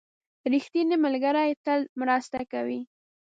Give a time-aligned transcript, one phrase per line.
[0.51, 2.81] •ریښتینی ملګری تل مرسته کوي.